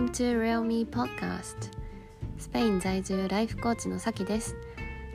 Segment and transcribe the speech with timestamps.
[0.00, 1.70] Welcome to Real Me Podcast.
[2.38, 4.56] スペイン在住ライフコーチのさきです。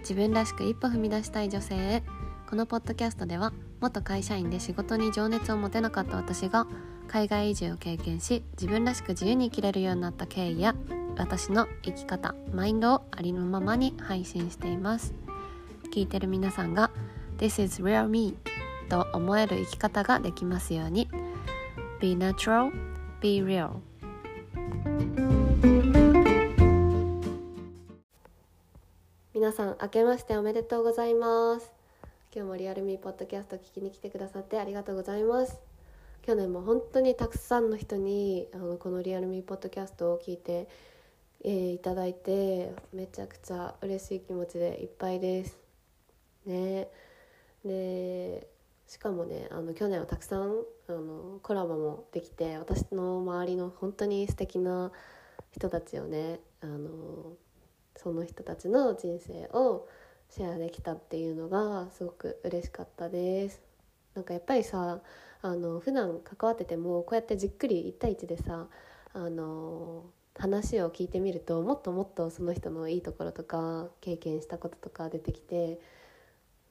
[0.01, 2.03] 自分らしく一歩踏み出したい女性へ。
[2.47, 3.51] このポッドキャストでは
[3.81, 6.67] 元会社員で仕事に情熱を持てなかった私が
[7.07, 10.75] 海外移住を経験し自分らしく自由に生きれるようになった経緯や
[11.17, 15.15] 私の生き方マインドをありのままに配信しています。
[15.91, 16.91] 聞いてる皆さんが
[17.39, 18.37] This is real me
[18.87, 21.09] と思える生き方ができますように。
[21.99, 22.71] Be natural,
[23.19, 23.79] be real.
[29.33, 31.71] 皆さん明けましておめでとうございます。
[32.33, 35.59] 今日もリアルミーポッドキャスト聞きに来てくださってありがとうございます。
[36.23, 40.67] 去年も本当にたくさんの人にあのこのリアルミーポッドキャストを聞いて、
[41.43, 45.57] えー、いただいてめちゃくちゃ嬉しい気持ちでいっぱいです。
[46.45, 46.87] ね。
[47.63, 48.47] で
[48.87, 54.91] しかもねあの去年はたくさんあのコラボもできて私の周りの本当に素敵な
[55.51, 57.33] 人たちをねあの
[57.95, 59.87] その人たちの人生を
[60.29, 63.61] シェアできたっていうのがすごく嬉しかったです。
[64.13, 65.01] なんかやっぱりさ
[65.41, 68.67] あの普段関わっててもこうやってじっくり1対1でさ
[69.13, 70.05] あの
[70.37, 75.79] 話を聞いてみるともっともっとその人のいいところとか経験したこととか出てきて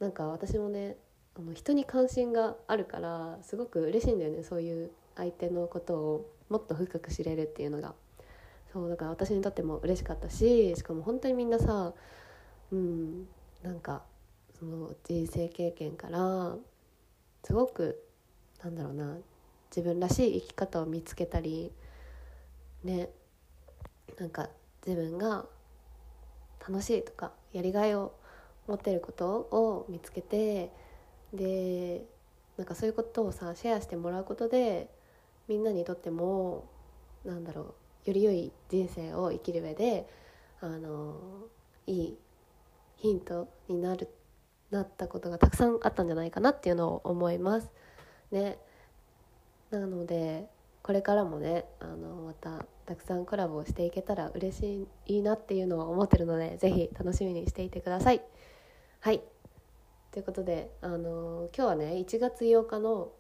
[0.01, 0.97] なんか私もね
[1.37, 7.95] あの人に関心があるからすごく嬉しいんだよねそういう相手のことをもっと深く知れるっていうのが。
[8.73, 11.93] そうだから私にとっても嬉しかったししかも本当にみんなさ
[12.73, 13.29] うん
[13.63, 14.03] なんか
[14.59, 16.57] その人生経験から
[17.45, 18.03] すごく
[18.65, 19.17] なんだろうな
[19.71, 21.71] 自分らしい生き方を見つけたり
[22.83, 23.11] ね
[24.19, 24.51] なんか
[24.85, 25.47] 自分が
[26.67, 28.13] 楽しいとかやりがいを
[28.67, 30.73] 持ってることを見つけて
[31.35, 32.05] で
[32.57, 34.89] なんかそういうことをさシェアしてもらうことで
[35.49, 36.69] みんなにとっても
[37.25, 37.75] なんだろ
[38.07, 40.09] うより良い人生を生きる上で
[40.61, 41.17] あの
[41.87, 42.19] いい
[42.97, 44.09] ヒントになる
[44.71, 47.71] なったことがたくさんあったんじゃないかなっていうのを思います。
[48.33, 48.59] ね、
[49.71, 50.49] なので
[50.83, 58.23] これからもねあのまたたくさんコラボをしていけたら嬉しいいいなっていうのを思ってるので是非楽しみにしていてください。
[59.01, 59.34] はい
[60.15, 63.11] ということで、あの今日はね1月8日の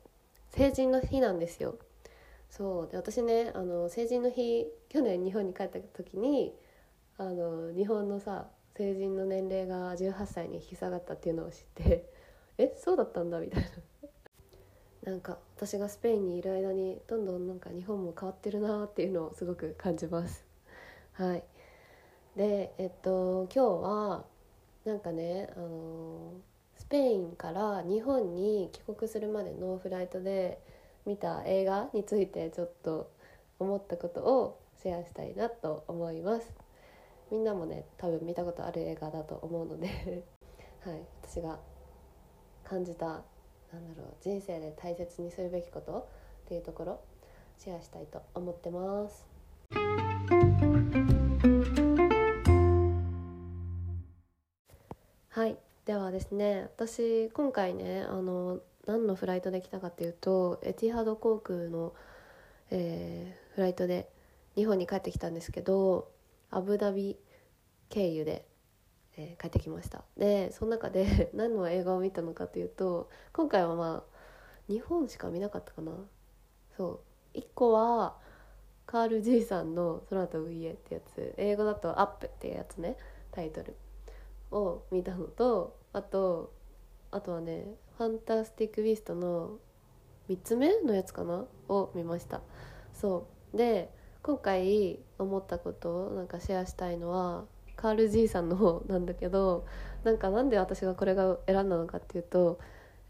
[0.50, 1.74] 成人の日なんですよ。
[2.48, 2.88] そう。
[2.88, 6.54] で私ねあの成人の日去年日本に帰った時に
[7.18, 8.46] あの日本のさ
[8.76, 12.08] 成人の年齢が18歳に引き下がったっていうのを知って
[12.58, 13.62] えそうだったんだみたい
[15.02, 15.10] な。
[15.10, 20.46] なんか私がスペインにいる間にどんどんなんか日本も変わってるなっていうのをすごく感じます。
[21.14, 21.42] はい。
[22.36, 24.24] でえっと今日は
[24.84, 26.53] なんかねあのス
[26.94, 30.60] ペインから日本に帰国するまでのフライトで
[31.04, 33.10] 見た映画についてちょっと
[33.58, 36.54] 思ったことをシェアしたいなと思います。
[37.32, 39.88] みんなもね多分見たことある映画だと思うので。
[40.86, 41.00] はい。
[41.20, 41.58] 私が
[42.62, 43.22] 感じたなん
[43.96, 46.08] だろう人生で大切にするべきこと
[46.44, 47.00] っていうところ
[47.58, 50.13] シェアしたいと思ってます。
[55.86, 61.92] ではですね私今回ねあの何のフライトで来たかっていうとエティハド航空の、
[62.70, 64.08] えー、フライトで
[64.56, 66.08] 日本に帰ってきたんですけど
[66.50, 67.18] アブダビ
[67.90, 68.46] 経由で、
[69.16, 70.04] えー、帰ってきました。
[70.16, 74.14] でその中で 何の映画を見たのかというと今回はまあ
[74.68, 75.92] 日本しか見なかったかな。
[76.76, 77.00] そ
[77.34, 77.38] う。
[77.38, 78.16] 1個は
[78.86, 81.34] カール・ジーさんの「空飛ぶ家」ってやつ。
[81.36, 82.96] 英語だと「アップ」っていうやつね
[83.32, 83.74] タイトル。
[84.54, 86.52] を見たのとあと
[87.10, 89.58] あとはね「ファンタスティック・ビースト」の
[90.28, 91.44] 3つ目のやつかな？
[91.68, 92.40] を見ました。
[92.92, 93.56] そう。
[93.56, 93.90] で
[94.22, 97.44] 今回思ったことをなんかシェアしたいのは
[97.76, 99.66] カール・ジーさんの方なんだけど
[100.02, 102.58] なんかなんで私がこれが選んだのかっていうと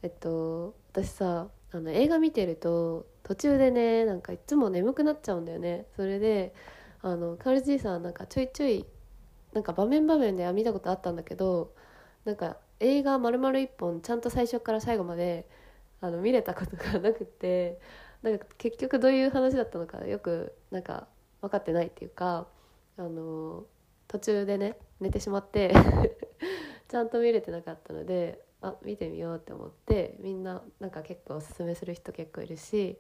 [0.03, 5.87] えっと私さあの映画見てると途中でねなんかいつも眠くなっちゃうんだよね。
[5.97, 6.53] それで
[7.01, 8.85] あのカール・ジーさんなんかちょいちょい
[9.55, 11.73] なんか場面場面では見たことあったんだけど
[12.25, 15.49] なんか映画丸々一本ちゃんと最初から最後まで
[16.01, 17.81] あの見れたことがなくて
[18.23, 21.07] なんか結局どういう話だったのかよくなんか
[21.41, 22.47] 分かってないっていうか
[22.99, 23.65] あの
[24.09, 25.73] 途中でね寝てしまって
[26.89, 32.99] ちゃんと見れてなかったのであ見てみようって思ってみんななんか結構おすすめする人結構いるし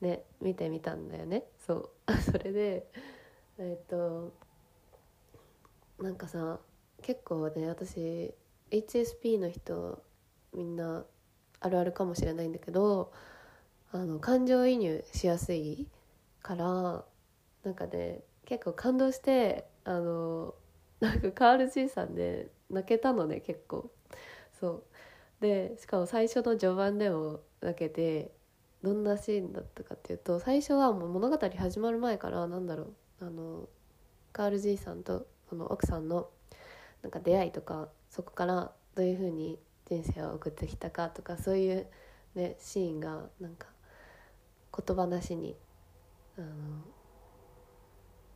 [0.00, 1.44] ね見てみたんだよね。
[1.58, 2.12] そう。
[2.20, 2.86] それで
[3.58, 4.32] えっと
[6.00, 6.60] なんかさ
[7.02, 8.34] 結構ね私
[8.70, 10.02] HSP の人
[10.54, 11.04] みんな
[11.60, 13.12] あるあるかもしれないんだけど
[13.92, 15.86] あの感情移入しやすい
[16.42, 17.04] から
[17.64, 20.54] なんかね結構感動してあの
[21.00, 23.90] なんかカール爺さんで泣けたのね結構。
[24.58, 24.84] そう。
[25.40, 28.32] でしかも最初の序盤でも泣けて
[28.82, 32.84] どんなシーンだったかっていうと最初はもう物語始まる前からなんだろ
[33.20, 33.68] うあの
[34.32, 36.28] カール爺さんとこの奥さんの
[37.02, 39.58] なんか出会いとかそこからどういうふうに
[39.88, 41.86] 人生を送ってきたかとかそういう、
[42.34, 43.68] ね、シーンがなんか
[44.76, 45.56] 言葉なしに
[46.38, 46.46] あの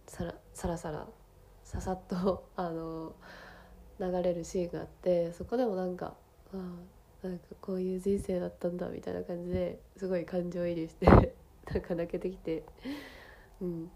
[0.06, 1.06] さらさらさら
[1.64, 3.14] ささっとあの
[3.98, 6.14] 流れるシーンがあってそこでもなんか
[6.52, 6.56] あ
[7.22, 12.64] なんかこういう人生だったんだみたいな感じですごい感情移入してなんか泣けてきて
[13.60, 13.90] うん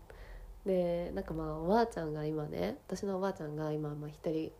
[0.67, 4.53] でなんかまあおばあちゃんが今ね私のおばあちゃんが今まあ一人、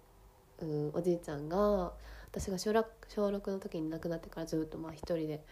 [0.61, 1.93] うん、おじいちゃんが
[2.31, 5.43] 私が小学小6の時に亡くなってからずっとまあ一人で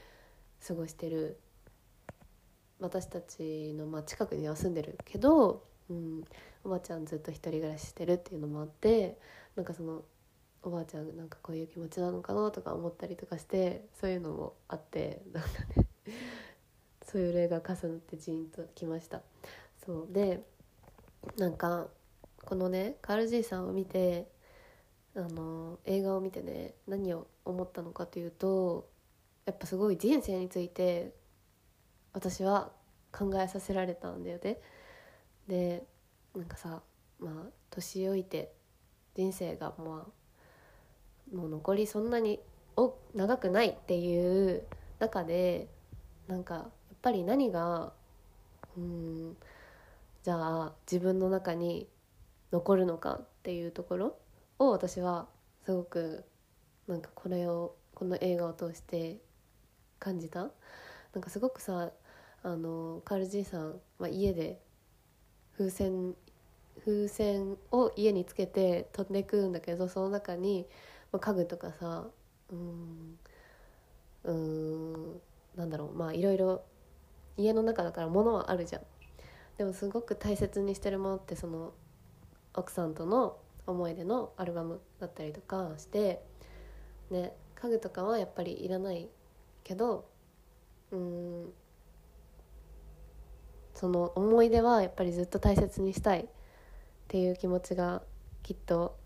[0.66, 1.38] 過ごしてる
[2.80, 6.24] 私たちのまあ近くには住んでるけど、うん、
[6.64, 9.18] おばあちゃんずっと一人暮らししてるっていうのもあって
[9.56, 10.02] なんかその
[10.62, 15.86] おばあちゃんなんかこういう気持ちなのかなとか思ったりとかしてそういうのもあってなんかね
[17.04, 19.22] そういう例が重なってジーンときました。
[19.84, 20.42] そうで
[21.36, 21.88] なんか
[22.44, 24.28] このねカール・ジーさんを見て
[25.14, 28.88] あの映画を見てね何を思ったのかというと
[29.44, 31.12] やっぱすごい人生について
[32.12, 32.70] 私は
[33.10, 34.58] 考えさせられたんだよね。
[35.48, 35.84] で
[36.34, 36.82] なんかさ
[37.18, 38.52] まあ年老いて
[39.14, 42.40] 人生がまあもう残りそんなに
[43.14, 44.62] 長くないっていう
[44.98, 45.68] 中で
[46.26, 46.66] なんかやっ
[47.02, 47.92] ぱり何が
[48.76, 49.36] うん
[50.22, 51.88] じゃあ自分の中に
[52.52, 54.18] 残るのかっていうところ
[54.58, 55.26] を私は
[55.64, 56.24] すごく
[56.86, 59.18] なんかこれをこの映画を通して
[59.98, 60.50] 感じた。
[61.12, 61.90] なんかすごくさ
[62.42, 64.60] あのカール爺さん、まあ、家で
[65.56, 66.14] 風船
[66.84, 70.66] 風船を家につけて飛んでくんだけどその中に、
[71.12, 72.06] まあ、家具とかさ
[72.50, 73.18] うん
[74.24, 75.20] うん
[75.56, 76.62] なんだろうまあいろいろ
[77.36, 78.82] 家の中だから物はあるじゃん。
[79.58, 81.72] でもすごく大切にしてるものってその
[82.54, 86.22] 奥さんとの思い出のアルバムだったりとかして
[87.10, 89.08] ね家具とかはやっぱりいらない
[89.62, 90.08] けど
[90.90, 91.52] うん
[93.74, 96.26] その思い出はやっぱりずっと大切にしたいっ
[97.08, 98.02] ていう気持ちが
[98.42, 98.96] きっと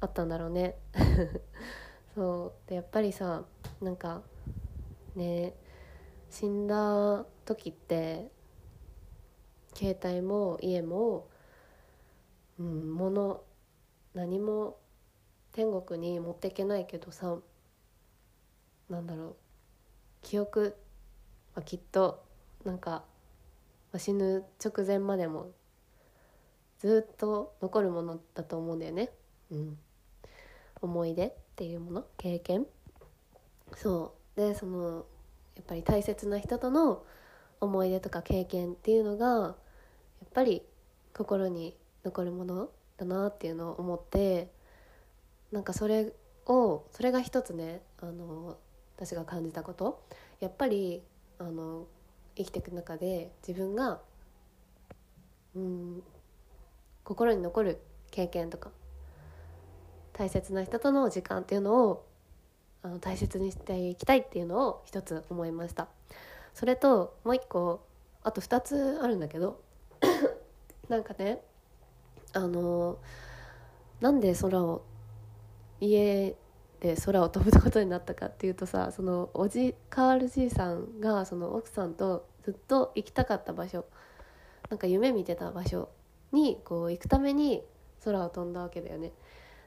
[0.00, 0.76] あったんだろうね。
[2.14, 2.68] そう。
[2.68, 3.44] でやっぱりさ
[3.80, 4.22] なんか
[5.14, 5.54] ね
[6.30, 8.30] 死んだ時って
[9.76, 11.28] 携帯も家も、
[12.58, 13.42] うん、物
[14.14, 14.78] 何も
[15.52, 17.36] 天国に持っていけないけどさ
[18.88, 19.36] なんだろう
[20.22, 20.74] 記憶
[21.54, 22.24] はきっと
[22.64, 23.04] なんか
[23.98, 25.50] 死ぬ直前までも
[26.78, 29.10] ずっと残るものだと思うんだよね。
[29.50, 29.78] うん、
[30.82, 32.04] 思い出っていうもの？
[32.16, 32.66] 経験？
[33.74, 34.40] そう。
[34.40, 35.06] でその
[35.54, 37.04] やっぱり大切な人との
[37.60, 39.56] 思い出とか経験っていうのが
[40.36, 40.62] ぱり
[41.14, 41.74] 心に
[42.04, 42.68] 残るもの
[42.98, 44.52] だなっていうのを思って
[45.50, 46.12] なんかそれ
[46.44, 48.58] をそれが一つねあの
[48.96, 50.02] 私が感じたこと。
[50.40, 51.02] やっぱり
[51.38, 51.86] あの
[52.36, 54.00] 生きていく中で自分が
[55.54, 56.02] うん
[57.02, 58.70] 心に残る経験とか
[60.12, 62.06] 大切な人との時間っていうのを
[62.82, 65.88] あの大切にしていきたいっていうのを一つ思いました。
[66.52, 67.86] それともう一個
[68.22, 69.64] あと2つあるんだけど
[70.88, 71.40] なんかね
[72.32, 72.98] あの
[74.00, 74.82] なんで空を
[75.80, 76.36] 家
[76.80, 83.86] で空を飛ぶことになったかっていうとさそのおじカールじいさんがその奥さんとずっと行きたかった場所
[84.70, 85.88] なんか夢見てた場所
[86.32, 87.62] にこう行くために
[88.04, 89.12] 空を飛んだわけだよね。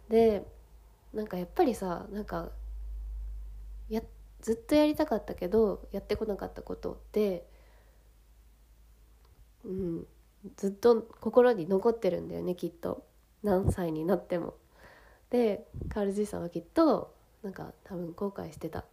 [0.09, 0.45] で
[1.13, 2.49] なんかやっぱりさなんか
[3.89, 4.01] や
[4.41, 7.45] ずっとやりたかったけどやってこなかったことって
[9.65, 10.07] うん
[10.55, 13.05] ずっと心に残ってるんだよねきっと。
[13.43, 14.55] 何歳になっても。
[15.29, 18.86] でカール爺さんはきっとなんか多分後悔してた。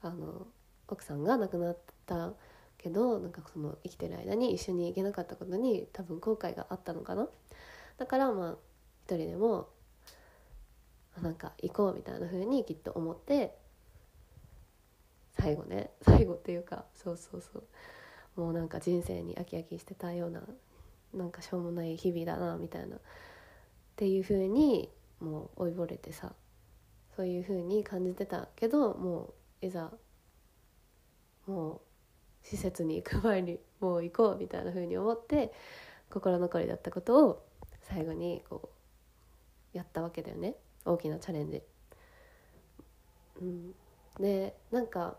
[0.00, 0.46] あの
[0.86, 2.32] 奥さんが亡くなった
[2.78, 7.28] けどなんかその生きてる間に一緒に行けなかったことに多分後悔があったのかな。
[7.98, 8.56] だからまあ
[9.04, 9.68] 一人でも
[11.20, 13.56] なんか行こうみたいな風にきっと思って
[15.38, 17.64] 最後ね最後っていうかそうそうそう。
[18.40, 20.42] もうなんか人生に飽き飽きしてたような
[21.14, 22.96] なんかしょうもない日々だなみたいな。
[22.96, 23.00] っ
[23.96, 26.32] ていう風にもう老いぼれてさ
[27.16, 29.90] そういう風に感じてたけどもういざ
[31.46, 31.80] もう
[32.44, 35.52] 施設に行く前にもう行こうみたいな風に思って
[36.10, 37.44] 心残りだったことを
[37.82, 38.70] 最後にこ
[39.74, 40.54] うやったわけだよね。
[40.84, 41.62] 大きなチャレンジ。
[43.40, 43.74] うん、
[44.20, 45.16] でなんか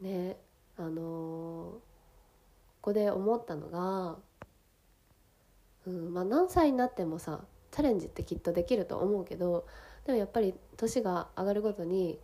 [0.00, 0.36] ね
[0.78, 1.80] あのー、こ
[2.80, 4.16] こで思ったのが、
[5.86, 7.40] うんまあ、何歳になってもさ
[7.70, 9.66] チャレンジってきっとできると思うけど
[10.04, 12.18] でもやっぱり年が上がるごとに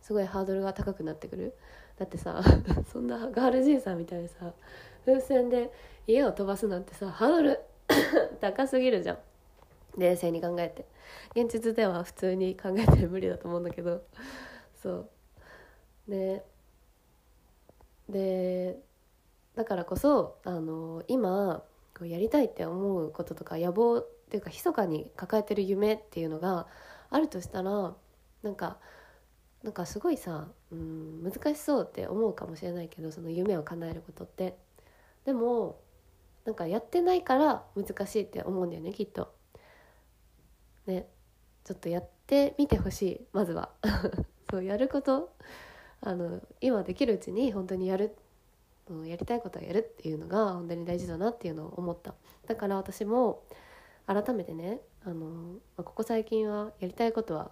[0.00, 1.54] すごいハードルが高くなってくる。
[1.98, 2.42] だってさ
[2.92, 4.52] そんなガールじいさんみたいにさ
[5.06, 5.72] 風船で
[6.08, 7.60] 家を飛ばすなんてさハードル
[8.40, 9.18] 高すぎるじゃん。
[9.96, 10.86] 冷静に考えて。
[11.40, 14.02] 現実では普通に考えて無理だと思うんだけど。
[14.74, 15.10] そう。
[16.08, 16.44] で
[18.08, 18.78] で
[19.54, 21.62] だからこそあの今
[21.96, 26.66] こうやりたいって思うこととか野望っていうか密かに抱えてる夢っていうのが
[27.10, 27.94] あるとしたら
[28.42, 28.78] なんか
[29.62, 34.56] なんかすごいさ、うん、難しそうって思うかもしれないけどその夢を叶えることって。
[35.24, 35.80] でも
[36.44, 39.32] なんかやってないから難しいって思うんだよねきっと。
[40.86, 41.08] ね。
[41.64, 43.70] ちょっとやってみてほしいまずは。
[44.50, 45.32] そうやること
[46.02, 48.14] あの今できるうちに本当にやる
[49.06, 52.14] やりたいことはやるっていうのが本当に大事だなっていうのを思った。
[52.46, 53.42] だから私も
[54.06, 57.50] 改めてねあのここ最近はやりたいことは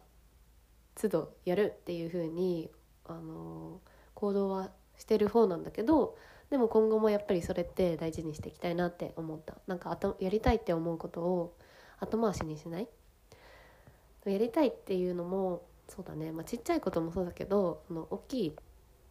[0.94, 2.70] 都度やるっていう風に
[3.06, 3.80] あの
[4.14, 6.18] 行動はしてる方なんだけど
[6.50, 9.56] でも今後もやっぱりそれって大事にしていきたいなって思った。
[9.66, 11.56] なんかやりたいって思うことを
[11.98, 12.88] 後回しにしない？
[14.26, 18.54] やりたいっていうのもそうだね、まあ、ちっちゃいこともそうだけどその大きいち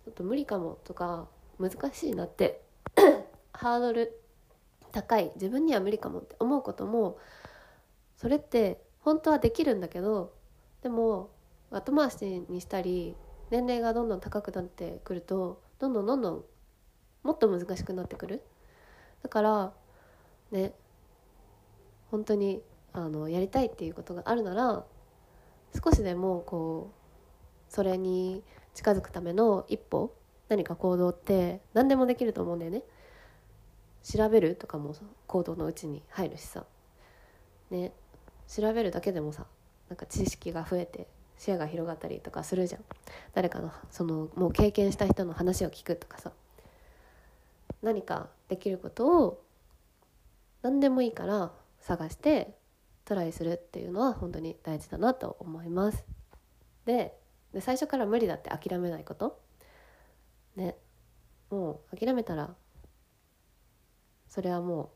[0.07, 1.27] ょっと無理かもとか
[1.61, 2.63] 難しいなって
[3.53, 4.19] ハードル
[4.91, 7.17] 高い自分には無理かもって思うことも
[8.17, 10.33] それって本当はできるんだけど
[10.81, 11.29] でも
[11.69, 13.15] 後回しにしたり
[13.49, 16.43] 年齢がどんどん高くなってくるとどんどんどんどん
[17.23, 18.41] もっと難しくなってくる。
[19.21, 19.73] だから
[20.51, 20.73] ね
[22.09, 22.61] 本当に
[22.93, 24.85] あのやりたいっていうことがあるなら
[25.83, 30.13] 少しでもこうそれに近づくための一歩
[30.51, 32.83] 何か行動って何でもできると思うんだよね。
[34.03, 34.93] 調べるとかも
[35.25, 36.65] 行動のうちに入るしさ。
[37.69, 37.93] ね。
[38.49, 39.45] 調べるだけでもさ
[39.87, 42.81] なんか知識が増えて視野が広がったりとかするじゃん。
[43.33, 46.33] 誰かのそのもう経験した人の話を聞くとかさ。
[47.81, 49.41] 何かできることを
[50.63, 52.57] 何でもいいから探して
[53.05, 56.03] トライするっていうのは本当に大事だなと思います。
[56.85, 57.17] で
[57.53, 59.40] で最初から無理だって諦めないこと。
[60.55, 60.75] ね
[61.49, 62.55] もう諦めたら
[64.27, 64.93] それはも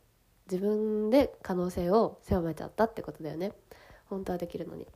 [0.47, 3.51] う自分で可能性を狭めちゃったってことだよね。
[4.05, 4.87] 本当はできるのに。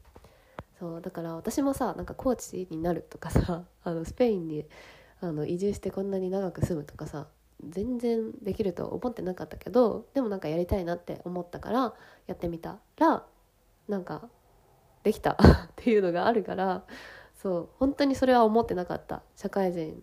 [0.80, 4.66] そうだから私もさなんかコーチになるとかさ あのスペインに
[5.20, 7.28] あの移住してこんなに長く住むとかさ
[7.68, 11.94] 全然できると思ってなかったけどでもなんかやりたいなって思ったから
[12.28, 13.26] やってみたら
[13.90, 14.30] なんか
[15.04, 15.38] できた っ
[15.76, 16.86] ていうのがあるから
[17.36, 19.22] そう本当にそれは思ってなかった。
[19.36, 20.02] 社会人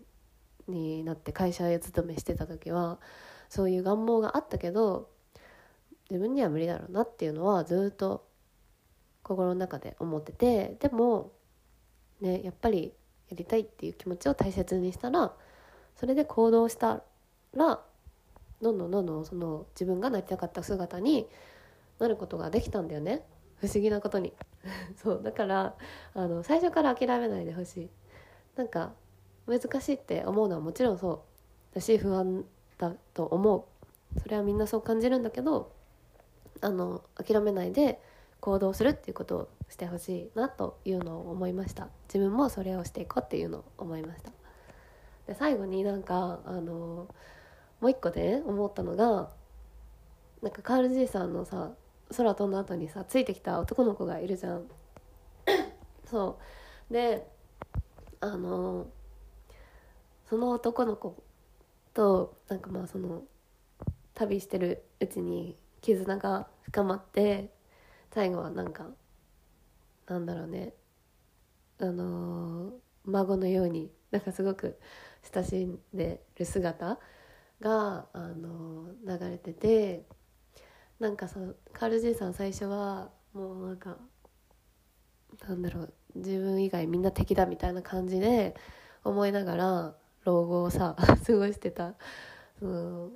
[0.68, 2.98] になって会社勤めしてた時は
[3.48, 5.08] そういう願望があったけど
[6.10, 8.26] 自分には無理だろうなっていうのはずっと
[9.22, 11.32] 心の中で思っててでも
[12.20, 12.92] ねやっぱり
[13.28, 15.32] やりたいっていう気持ちを大切にしたら
[15.96, 17.02] それで行動した
[17.54, 17.80] ら
[18.62, 21.26] どんどんどんどんその自分がなりたかった姿に
[21.98, 23.22] なることができたんだよね。
[23.60, 24.32] 不思議なことに。
[24.96, 25.74] そうだから
[26.14, 27.90] あの最初から諦めないでほしい。
[28.56, 28.92] なんか
[29.46, 31.24] 難しいって思うのはもちろんそ
[31.72, 31.74] う。
[31.74, 32.44] だし不安
[32.78, 34.20] だと思う。
[34.20, 35.72] それはみんなそう感じるんだけど
[36.60, 38.00] あの諦めないで
[38.40, 41.88] 行動するっていうことをしてほしいなというのを思いました。
[42.08, 44.30] 自分もそれをしていこうっていうのを思いました。
[45.26, 47.08] で最後になんかあの
[47.80, 49.30] もう一個で思ったのが
[50.42, 51.72] なんかカールじいさんのさ
[52.16, 54.64] 空飛んだ後にさついてきた男の子がいるじゃん。
[56.06, 56.38] そ
[56.90, 56.92] う。
[56.92, 57.26] で
[58.20, 58.86] あの
[60.28, 61.22] その男の子
[61.94, 63.22] となんかまあその
[64.14, 67.52] 旅してるうちに絆が深まって
[68.12, 68.86] 最後はなんか
[70.06, 70.74] なんだろうね。
[71.78, 72.72] あのー、
[73.04, 74.78] 孫のようになんかすごく
[75.34, 76.98] 親しんでる姿
[77.60, 80.06] があの流れてて
[80.98, 81.40] なんかさ
[81.72, 83.98] カール・ジさん最初はもうなんか
[85.46, 88.54] なんだろう自分以外みんな敵だみたいな感じで
[89.04, 89.94] 思いながら
[90.26, 91.94] 老後をさ 過ごしてた
[92.58, 93.10] その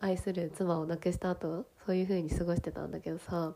[0.00, 3.54] 愛する妻を亡くした後そういう風に過ごしてたんだけどさ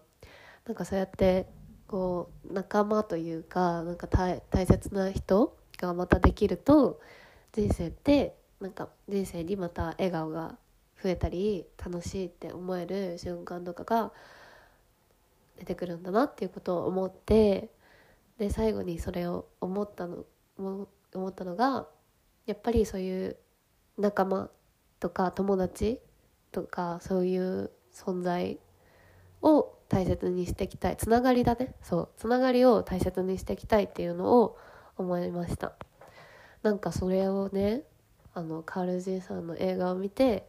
[0.66, 1.48] なんかそうやって
[1.88, 7.00] こう仲間というかなんか大切な人がまたできると
[7.52, 10.56] 人生ってなんか人生にまた笑顔が
[11.02, 14.12] 増えたり楽しいって思える瞬間とかが
[15.58, 17.70] 出てくるんだなっていうことを思って
[18.38, 20.24] で最後にそれを思ったの
[20.56, 20.88] 思
[21.28, 21.86] ったのが
[22.46, 23.36] やっぱりそういう
[23.98, 24.50] 仲間
[25.00, 26.00] とか友達
[26.52, 28.58] とかそういう存在
[29.42, 30.96] を大切にしていきたい。
[30.96, 31.74] つながりだね。
[31.82, 32.08] そう。
[32.16, 34.58] つながりを大切にしていきたいっていうのを
[34.96, 35.74] 思いました。
[36.62, 37.82] なんかそれをね
[38.32, 40.48] あのカール・ジーさんの映画を見て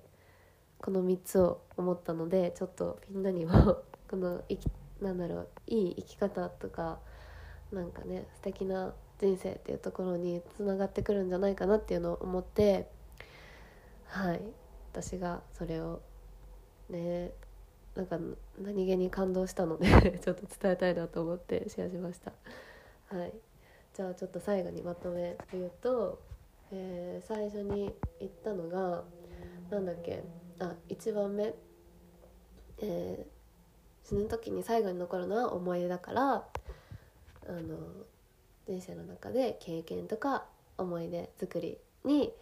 [0.79, 3.51] この3つを思ったのでちょっとみんなにも
[4.09, 4.69] この生き
[5.01, 6.99] なんだろういい生き方とか
[7.71, 12.89] なんかね素敵な人生っていうところにつながってくるんじゃないかなっていうのを思って
[14.07, 14.41] はい。
[14.91, 16.01] 私がそれを
[16.89, 17.31] ね
[17.95, 18.17] なんか
[18.61, 22.31] 何気に感動したので ちょっと伝えたいなと思ってシェアしました。
[23.13, 23.33] はい。
[23.93, 26.19] じゃあちょっと最後にまとめて言うと、
[26.71, 29.03] えー、最初に言ったのが
[29.69, 30.23] なんだっけ
[30.59, 31.53] あ1番目、
[32.79, 36.45] えー、死ぬ時に最後に残るのは思い出だからあ
[37.47, 37.77] の
[38.67, 40.45] 人生の中で経験とか
[40.77, 42.33] 思い出作りに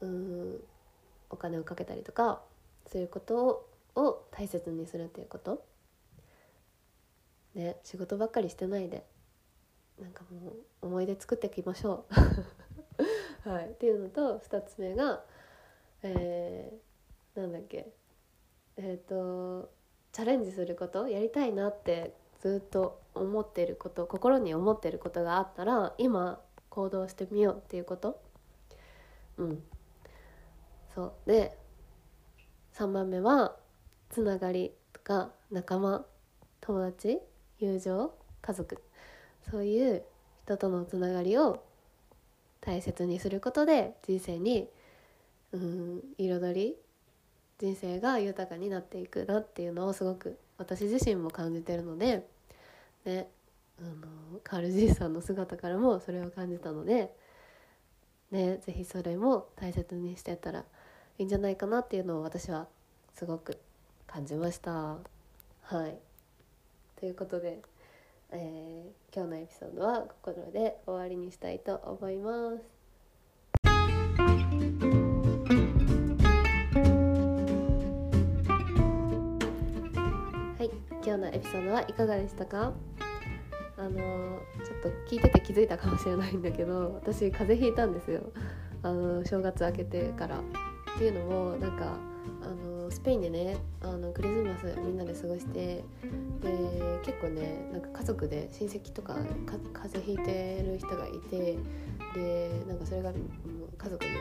[0.00, 0.60] うん
[1.30, 2.42] お金をかけたりとか
[2.86, 5.64] そういうことを大切にするっていうこと
[7.54, 9.04] ね仕事ばっかりしてないで
[10.00, 12.04] なんかもう思い出作っていきましょ
[13.44, 13.48] う。
[13.48, 13.70] はい。
[13.70, 15.24] っていうのと2つ目が
[16.02, 17.88] えー、なんだっけ
[18.76, 19.70] えっ、ー、と
[20.12, 22.14] チャレンジすることやりたいなって
[22.46, 28.20] ずっと思ってること心に思ってることがあったら今行動してみようっていうこと。
[29.36, 29.62] うん。
[30.94, 31.12] そう。
[31.26, 31.58] で
[32.74, 33.56] 3番目は
[34.10, 36.04] つながりとか仲間
[36.60, 37.18] 友達
[37.58, 38.80] 友情家族。
[39.50, 40.04] そういう
[40.44, 41.64] 人とのつながりを
[42.60, 44.68] 大切にすることで人生に
[45.52, 46.76] うん彩り
[47.58, 52.26] 人生が豊かになっていくなっていうのをすごく私自身も感じてるので、
[53.06, 53.28] ね、
[53.78, 57.10] あのカール・ジーさんの姿からもそれを感じたので、
[58.30, 60.64] ね、是非それも大切にしてたら
[61.18, 62.66] いいんじゃないかなっていうのを私は
[63.14, 63.58] すごく
[64.06, 64.72] 感じました。
[65.62, 65.98] はい。
[66.98, 67.62] ということで、
[68.32, 72.75] えー、今日のエピソードはここで終わりにしたいと思います。
[81.06, 82.72] 今日のエピソードはいかがでしたか？
[83.78, 88.22] あのちょっと聞いてて気づいたかもしれないんだけど私風邪ひいたんですよ。
[88.82, 90.40] あの正月明けてから。
[90.96, 91.92] っていうのもなんか
[92.42, 95.84] あのスペインでねあのクリスマスみんなで過ごしてで
[97.04, 99.20] 結構ねなんか家族で親戚とかか
[99.74, 101.58] 風邪ひいてる人がいて
[102.14, 104.18] でなんかそれが家族に移っ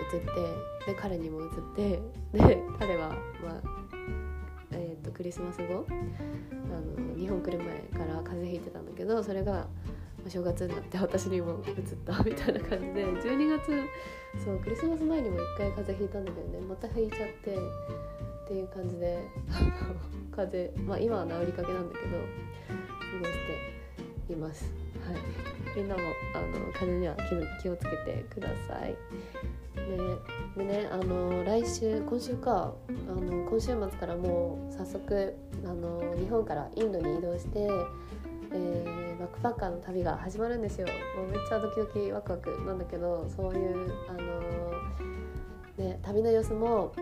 [0.85, 2.01] てで彼にも移って
[2.33, 3.09] で彼は、
[3.41, 3.84] まあ、
[5.15, 7.67] クリスマス後あの日本来る前
[8.05, 9.65] から風邪ひいてたんだけどそれが
[10.25, 11.73] お正月になって私にも移っ
[12.05, 13.71] たみたいな感じで12月
[14.43, 19.23] そうクリスマス前にも1回風邪ひいたんだけどねまたひいちゃってっていう感じで
[20.35, 23.31] 風邪まあ今は治りかけなんだけど過ごし
[24.27, 24.84] ています。
[25.05, 26.01] はい、みんなも
[26.33, 27.15] あの風邪には
[27.61, 28.95] 気をつけてください。
[29.75, 32.73] ででねあの来週今週か
[33.07, 37.59] あの今週末からもう早速あの日本からインドに移動して、
[38.51, 40.87] えー、バックパッカーの旅が始まるんですよ。
[41.17, 44.19] もうめっちゃドキドキワクワクなんだけどそういうあの
[45.77, 46.93] ね、旅の様子も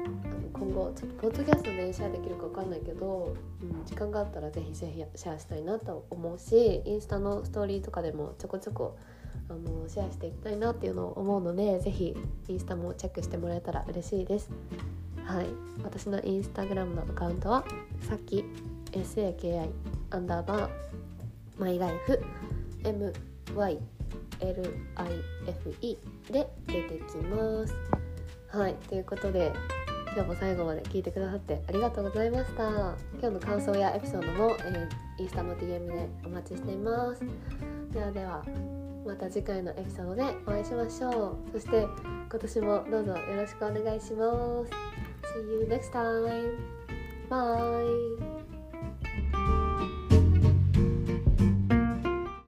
[0.52, 8.98] 今後ちょっとポッドキャストでシェアできるか分かんないけど、うん、時間があったらぜひぜひシェアしたいなと思うしインスタのストーリーとかでもちょこちょこ
[9.50, 12.16] あのシェアしていきたいなっていうのを思うのでぜひ
[12.48, 14.50] インスタもチェックしてもらえたら嬉しいです。
[15.24, 15.46] はい、
[15.84, 17.64] 私のインスタグラムのアカウントは
[18.02, 18.44] さっき
[18.92, 19.70] SAKI
[20.10, 20.70] アンダーバー
[21.58, 22.22] マイライフ
[22.84, 23.78] MYLIFE
[26.32, 27.93] で出てきます。
[28.54, 29.52] はいということで
[30.14, 37.22] 今日も最後まで聞いてくださってありがとうございました今日の感想やエピソードも、えー、インスタの DM でお待ちしています
[37.92, 38.46] ではでは
[39.08, 41.88] また次回のエピソードでお会いしましょうそして
[42.30, 44.32] 今年もどうぞよろしくお願いしま
[44.68, 44.94] す
[45.34, 46.60] See you next time.
[47.28, 48.33] Bye.